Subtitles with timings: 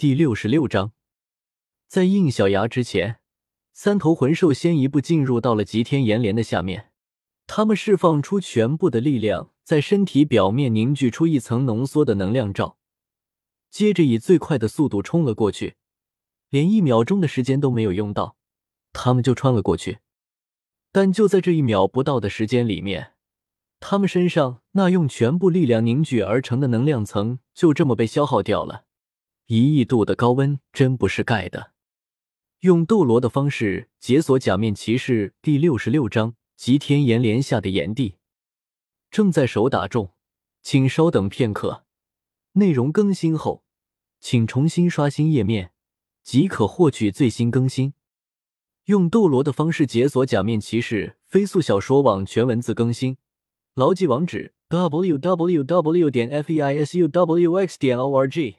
[0.00, 0.92] 第六十六章，
[1.86, 3.20] 在应小牙之前，
[3.74, 6.90] 三头魂兽先一步进入到了极天炎莲的下面。
[7.46, 12.78] 他们释放出全部的力量，在身体表面凝聚出一层浓缩的能量罩，
[13.70, 15.74] 接着以最快的速度冲了过去，
[16.48, 18.36] 连一秒钟的时间都没有用到，
[18.94, 19.98] 他们就穿了过去。
[20.90, 23.12] 但就在这一秒不到的时间里面，
[23.78, 28.86] 他们身上那用全部力量凝聚而成的能量层就这么被消耗掉了。
[29.52, 31.72] 一亿度的高温真不是盖的。
[32.60, 36.36] 用斗罗的方式解锁假面骑士第六十六章。
[36.56, 38.14] 极天炎莲下的炎帝
[39.10, 40.12] 正在手打中，
[40.62, 41.84] 请稍等片刻。
[42.52, 43.64] 内容更新后，
[44.20, 45.72] 请重新刷新页面，
[46.22, 47.94] 即可获取最新更新。
[48.84, 53.16] 用斗罗的方式解锁假面骑士飞速小说网全文字更新，
[53.74, 56.08] 牢记网址：w w w.
[56.08, 58.58] 点 f e i s u w x 点 o r g。